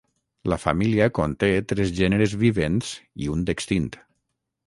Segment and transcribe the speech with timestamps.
[0.51, 2.91] La família conté tres gèneres vivents
[3.27, 3.93] i un d'extint.